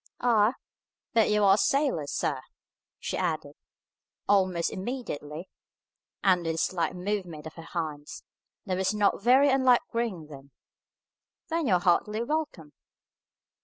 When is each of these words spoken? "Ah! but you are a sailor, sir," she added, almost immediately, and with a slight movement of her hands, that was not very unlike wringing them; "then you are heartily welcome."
"Ah! 0.21 0.55
but 1.13 1.29
you 1.29 1.43
are 1.43 1.53
a 1.53 1.57
sailor, 1.59 2.07
sir," 2.07 2.41
she 2.97 3.15
added, 3.15 3.53
almost 4.27 4.71
immediately, 4.71 5.47
and 6.23 6.43
with 6.43 6.55
a 6.55 6.57
slight 6.57 6.95
movement 6.95 7.45
of 7.45 7.53
her 7.53 7.61
hands, 7.73 8.23
that 8.65 8.77
was 8.77 8.95
not 8.95 9.21
very 9.21 9.51
unlike 9.51 9.83
wringing 9.93 10.25
them; 10.25 10.49
"then 11.49 11.67
you 11.67 11.75
are 11.75 11.79
heartily 11.79 12.23
welcome." 12.23 12.73